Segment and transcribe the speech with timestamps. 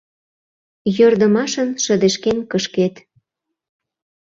[0.97, 2.95] Йӧрдымашын шыдешкен кышкет!..